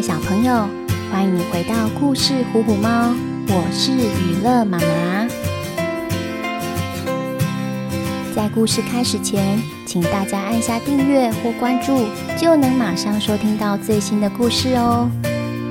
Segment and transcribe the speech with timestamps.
[0.00, 0.66] 小朋友，
[1.12, 2.88] 欢迎你回到故事《虎虎猫》，
[3.48, 5.28] 我是娱乐妈妈。
[8.34, 12.06] 在故事开始前，请大家按下订阅或关注，
[12.38, 15.10] 就能马上收听到最新的故事哦。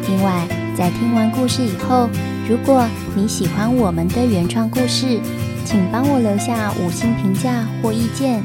[0.07, 2.07] 另外，在听完故事以后，
[2.48, 5.20] 如果你喜欢我们的原创故事，
[5.66, 8.43] 请帮我留下五星评价或意见，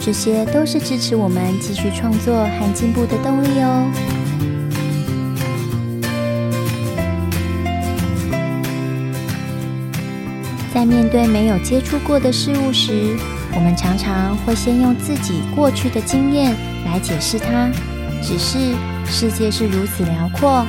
[0.00, 3.88] 这些都是支持我们继续创作和进步的动力哦。
[10.74, 13.16] 在面对没有接触过的事物时，
[13.54, 16.52] 我们常常会先用自己过去的经验
[16.84, 17.70] 来解释它。
[18.20, 18.74] 只是
[19.06, 20.66] 世界是如此辽阔，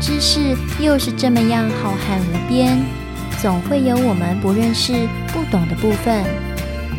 [0.00, 2.78] 知识又是这么样浩瀚无边，
[3.42, 4.94] 总会有我们不认识、
[5.26, 6.24] 不懂的部分。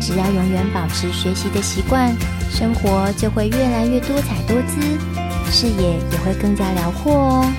[0.00, 2.14] 只要永远保持学习的习惯，
[2.48, 4.80] 生活就会越来越多彩多姿，
[5.50, 7.52] 视野也会更加辽阔哦。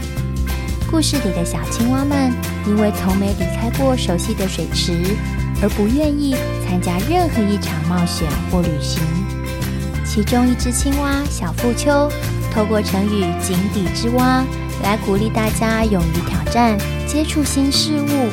[0.90, 2.32] 故事里的小青蛙们，
[2.68, 5.16] 因为从没离开过熟悉的水池，
[5.62, 6.36] 而不愿意
[6.68, 9.02] 参加任何一场冒险或旅行。
[10.04, 12.10] 其中一只青蛙小富秋，
[12.54, 14.44] 透过成语“井底之蛙”
[14.82, 18.30] 来鼓励大家勇于挑战、接触新事物。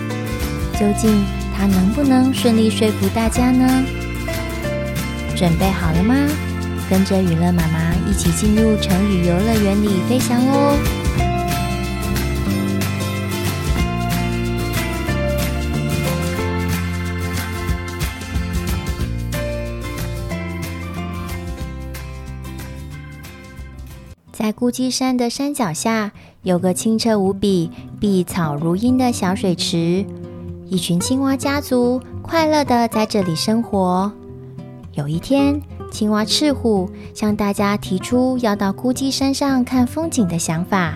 [0.79, 1.25] 究竟
[1.57, 3.85] 它能不能顺利说服大家呢？
[5.37, 6.15] 准备好了吗？
[6.89, 11.02] 跟着雨乐妈妈一起进入成语游乐园里飞翔喽！
[24.43, 26.11] 在孤鸡山的山脚下，
[26.43, 30.05] 有个清澈无比、碧草如茵的小水池。
[30.67, 34.11] 一群青蛙家族快乐地在这里生活。
[34.95, 40.95] 有一天，青蛙赤虎向大家提出要到孤鸡山上看风景的想法。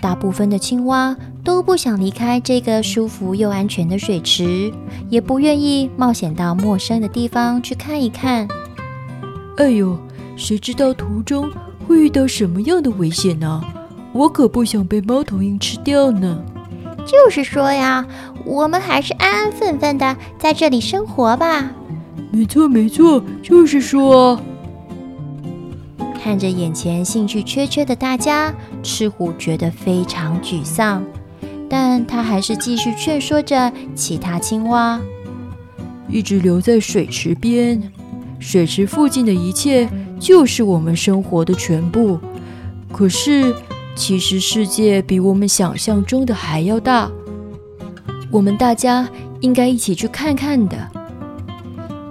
[0.00, 1.14] 大部分的青蛙
[1.44, 4.72] 都不想离开这个舒服又安全的水池，
[5.10, 8.48] 也不愿意冒险到陌生的地方去看一看。
[9.58, 9.98] 哎呦，
[10.38, 11.50] 谁知道途中
[11.86, 13.62] 会遇到什么样的危险呢？
[14.12, 16.38] 我可不想被猫头鹰吃掉呢。
[17.06, 18.04] 就是说呀，
[18.44, 21.70] 我们还是安安分分的在这里生活吧。
[22.32, 24.40] 没错没错，就是说。
[26.22, 28.52] 看着眼前兴趣缺缺的大家，
[28.82, 31.04] 赤虎觉得非常沮丧，
[31.70, 35.00] 但他还是继续劝说着其他青蛙，
[36.08, 37.80] 一直留在水池边。
[38.46, 39.90] 水池附近的一切
[40.20, 42.16] 就是我们生活的全部。
[42.92, 43.52] 可是，
[43.96, 47.10] 其实世界比我们想象中的还要大。
[48.30, 49.08] 我们大家
[49.40, 50.76] 应该一起去看看的。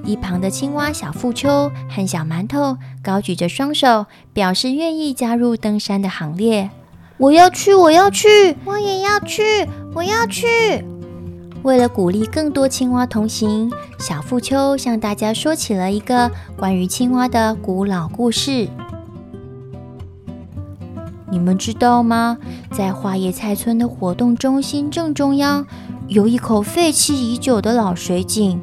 [0.03, 6.69] 一旁的青蛙小富秋和小馒头高举着双手，表示愿意加入登山的行列。
[7.17, 10.84] 我要去，我要去，我也要去，我要去。
[11.66, 18.70] 为了鼓励更多青蛙同行，小富秋向大家说起了一个关于青蛙的古老故事。
[21.28, 22.38] 你们知道吗？
[22.72, 25.66] 在花叶菜村的活动中心正中央，
[26.08, 28.62] 有一口废弃已久的老水井。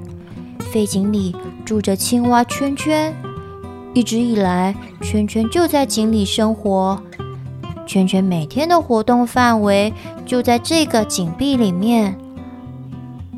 [0.61, 1.35] 废井里
[1.65, 3.13] 住着青蛙圈圈，
[3.95, 7.03] 一直以来，圈圈就在井里生活。
[7.85, 9.93] 圈圈每天的活动范围
[10.25, 12.17] 就在这个井壁里面。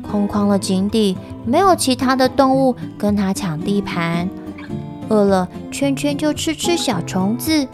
[0.09, 4.29] 空旷的井底，没有其他的动物跟它抢地盘。
[5.09, 7.67] 饿了，圈圈就吃吃小虫子；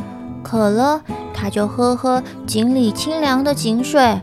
[0.44, 1.02] 渴了，
[1.34, 4.20] 它就喝喝井里清凉的井水。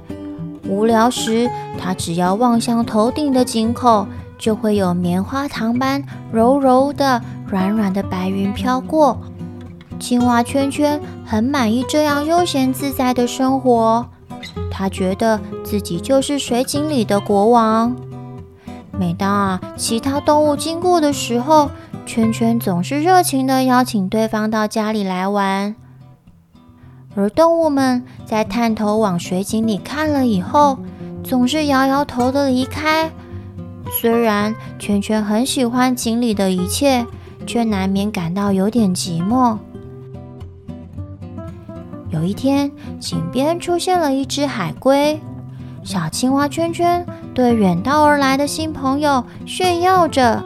[0.68, 9.18] 无聊时，它只要望向头顶的井口，就会有棉花糖般柔柔的、软软的白云飘过。
[9.98, 14.06] 青蛙圈圈很满意这样悠闲自在的生活。
[14.70, 17.94] 他觉得自己就是水井里的国王。
[18.98, 21.70] 每当啊其他动物经过的时候，
[22.04, 25.76] 圈圈总是热情地邀请对方到家里来玩。
[27.14, 30.78] 而动物们在探头往水井里看了以后，
[31.24, 33.10] 总是摇摇头的离开。
[34.00, 37.06] 虽然圈圈很喜欢井里的一切，
[37.46, 39.58] 却难免感到有点寂寞。
[42.10, 45.20] 有一天，井边出现了一只海龟。
[45.84, 50.42] 小青蛙圈圈对远道而来的新朋友炫耀着：“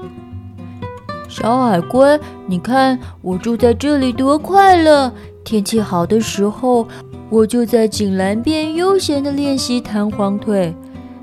[1.29, 5.13] 小海龟，你看我住在这里多快乐！
[5.45, 6.87] 天气好的时候，
[7.31, 10.73] 我就在井栏边悠闲地练习弹簧腿；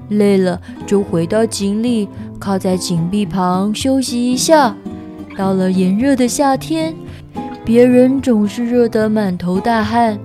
[0.09, 2.07] 累了就回到井里，
[2.39, 4.75] 靠在井壁旁休息一下。
[5.37, 6.95] 到了炎热的夏天，
[7.63, 10.17] 别人总是热得满头大汗。”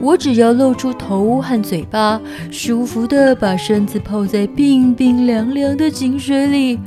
[0.00, 2.20] 我只要露出头和嘴巴，
[2.50, 6.78] 舒服地把身子泡在冰冰凉凉的井水里，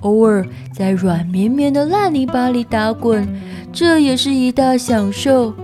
[0.00, 3.26] 偶尔在软绵绵的烂泥巴里打滚，
[3.72, 5.54] 这也是一大享受。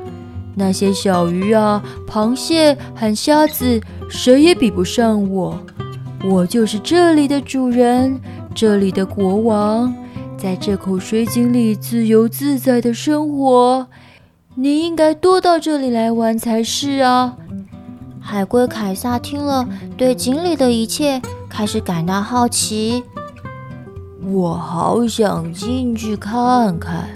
[0.57, 5.61] 那些小鱼啊、螃蟹和虾子，谁也比不上我。
[6.25, 8.19] 我就是这里的主人，
[8.55, 9.95] 这里的国王，
[10.39, 13.87] 在这口水井里自由自在的生活。
[14.57, 17.37] 你应该多到这里来玩才是啊！
[18.21, 23.03] 海龟凯撒听了，对井里的一切开始感到好奇。
[24.23, 27.09] 我好想进去看看，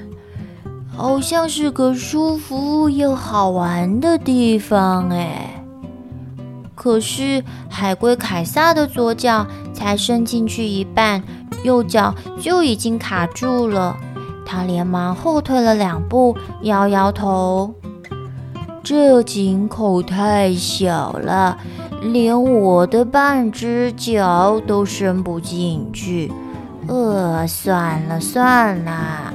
[0.94, 5.64] 好像是个舒服又好玩的地方哎。
[6.74, 11.22] 可是海龟凯撒的左脚才伸进去一半，
[11.62, 13.96] 右脚就已经卡住了。
[14.50, 17.74] 他连忙后退了两步，摇摇头
[18.82, 21.58] ：“这井口太小了，
[22.00, 26.32] 连我的半只脚都伸不进去。
[26.86, 29.34] 呃，算了算了。”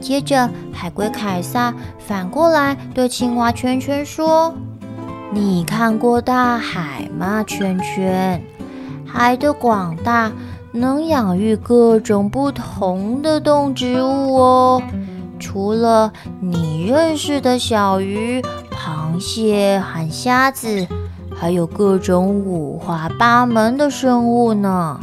[0.00, 4.54] 接着，海龟凯撒反过来对青蛙圈圈说
[5.30, 8.42] ：“你看过大海吗，圈圈？
[9.04, 10.32] 海的广大。”
[10.76, 14.82] 能养育各种不同的动植物哦，
[15.38, 20.86] 除了你认识的小鱼、螃蟹和虾子，
[21.34, 25.00] 还有各种五花八门的生物呢。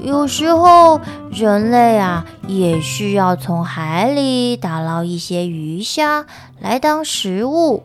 [0.00, 1.00] 有时候
[1.30, 6.26] 人类啊，也需要从海里打捞一些鱼虾
[6.60, 7.84] 来当食物，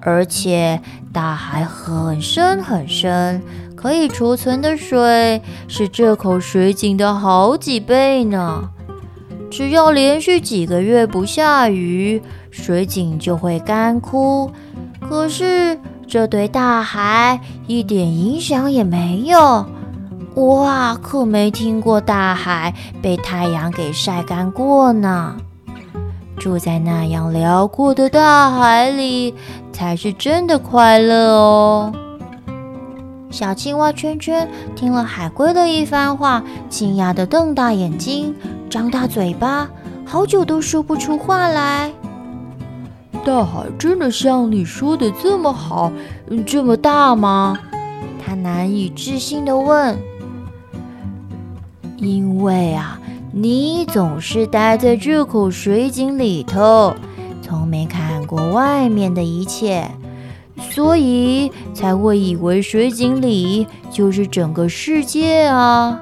[0.00, 0.80] 而且
[1.10, 3.42] 大海很深很深。
[3.82, 8.70] 可以储存的水是这口水井的好几倍呢。
[9.50, 14.48] 只要连续几个月不下雨，水井就会干枯。
[15.00, 15.76] 可是
[16.06, 19.66] 这对大海一点影响也没有。
[20.36, 25.36] 哇，可没听过大海被太阳给晒干过呢。
[26.38, 29.34] 住在那样辽阔的大海里，
[29.72, 31.92] 才是真的快乐哦。
[33.32, 34.46] 小青蛙圈圈
[34.76, 38.34] 听了海龟的一番话，惊讶地瞪大眼睛，
[38.68, 39.70] 张大嘴巴，
[40.04, 41.90] 好久都说不出话来。
[43.24, 45.90] 大海真的像你说的这么好，
[46.46, 47.58] 这么大吗？
[48.22, 49.98] 他难以置信地问。
[51.96, 53.00] 因为啊，
[53.32, 56.92] 你总是待在这口水井里头，
[57.40, 59.90] 从没看过外面的一切。
[60.60, 66.00] 所以才会以为水井里就是整个世界啊！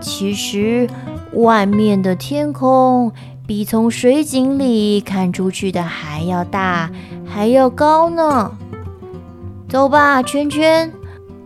[0.00, 0.88] 其实
[1.32, 3.10] 外面的天空
[3.46, 6.90] 比从水井里看出去的还要大，
[7.26, 8.52] 还要高呢。
[9.68, 10.92] 走吧，圈圈，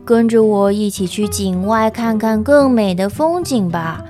[0.05, 4.05] 跟着我一起去井外看看更美的风景吧！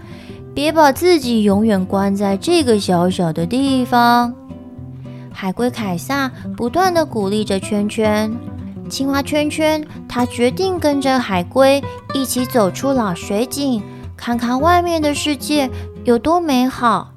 [0.55, 4.35] 别把自己永远关在这个小小的地方。
[5.41, 8.29] 海龟凯撒不断地鼓励着圈圈，
[8.91, 11.81] 青蛙圈圈，他决定跟着海龟
[12.13, 13.81] 一起走出老水井，
[14.17, 15.71] 看看外面的世界
[16.03, 17.13] 有多美好。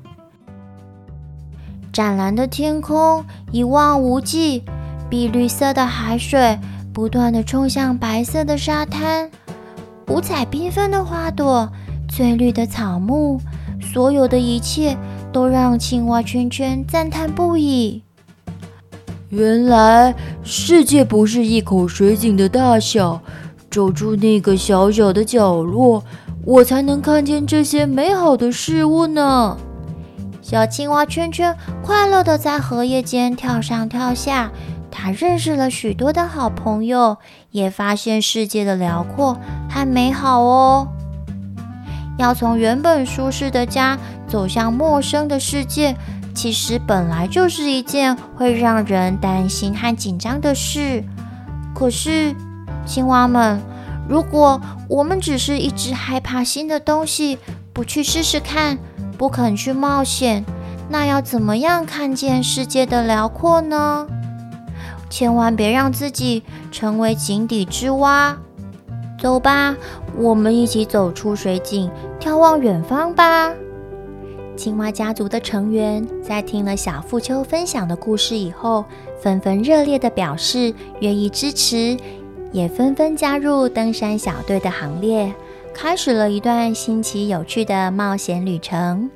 [1.92, 4.64] 湛蓝的天空一望无际，
[5.10, 6.60] 碧绿色的海水
[6.94, 9.32] 不断地冲向白色的沙滩，
[10.10, 11.68] 五彩缤纷的花朵，
[12.08, 13.42] 翠绿的草木，
[13.82, 14.96] 所有的一切
[15.34, 18.04] 都让青蛙圈圈赞叹不已。
[19.32, 23.22] 原来世界不是一口水井的大小，
[23.70, 26.04] 走出那个小小的角落，
[26.44, 29.58] 我才能看见这些美好的事物呢。
[30.42, 34.52] 小青蛙圈圈快乐的在荷叶间跳上跳下，
[34.92, 37.16] 它认识了许多的好朋友，
[37.52, 39.38] 也发现世界的辽阔
[39.70, 40.90] 和美好哦。
[42.18, 43.98] 要从原本舒适的家
[44.28, 45.96] 走向陌生的世界。
[46.42, 51.04] 其实本来就是一件会让人担心和紧张的事。
[51.76, 52.36] 可是，
[52.84, 53.62] 青蛙们，
[54.10, 57.38] 如果我们只是一直害怕新的东西，
[57.72, 58.80] 不去试试看，
[59.20, 60.44] 不肯去冒险，
[60.90, 64.08] 那要怎么样看见世界的辽阔呢？
[65.12, 68.36] 千万别让自己成为井底之蛙。
[69.20, 69.76] 走吧，
[70.18, 73.54] 我们一起走出水井，眺望远方吧。
[74.62, 78.86] 青蛙家族的成员在听了小富秋分享的故事以后，
[79.20, 81.98] 纷纷热烈地表示愿意支持，
[82.52, 85.34] 也纷纷加入登山小队的行列，
[85.74, 89.10] 开始了一段新奇有趣的冒险旅程。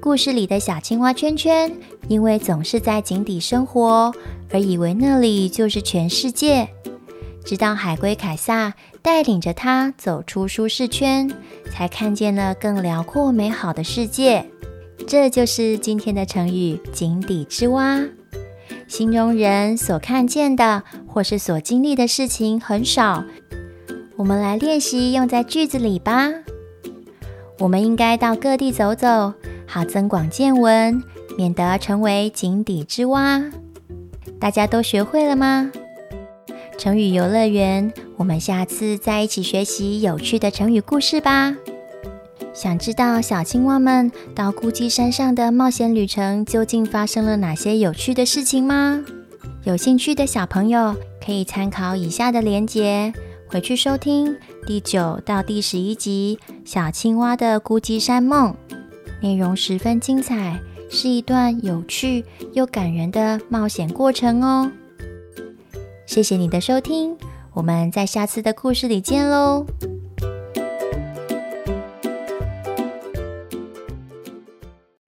[0.00, 1.72] 故事里的小青蛙圈圈，
[2.08, 4.12] 因为总是在井底生活，
[4.50, 6.68] 而以为那里就是全世界。
[7.48, 11.30] 直到海龟凯撒带领着他走出舒适圈，
[11.72, 14.44] 才看见了更辽阔美好的世界。
[15.06, 18.02] 这就是今天的成语“井底之蛙”，
[18.86, 23.24] 形容人所看见的或是所经历的事情很少。
[24.16, 26.30] 我们来练习用在句子里吧。
[27.60, 29.32] 我们应该到各地走走，
[29.66, 31.02] 好增广见闻，
[31.38, 33.42] 免得成为井底之蛙。
[34.38, 35.72] 大家都学会了吗？
[36.78, 41.56] 成语游乐园，我们下次再一起学习有趣的成语故事吧。
[42.54, 49.04] 想知道小青蛙们到孤鸡山上的冒险旅程究竟发生了哪些有趣的事情吗？
[49.64, 50.94] 有兴趣的小朋友
[51.24, 53.12] 可以参考以下的连结，
[53.48, 58.54] 回去收听第九到第十一集《小青蛙的孤鸡山梦》，
[59.20, 64.70] 内容十分精彩，是一段有趣又感人的冒险过程哦。
[66.08, 67.14] 谢谢你的收听，
[67.52, 69.66] 我们在下次的故事里见喽。